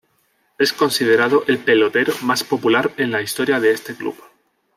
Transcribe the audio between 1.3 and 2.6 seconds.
el pelotero más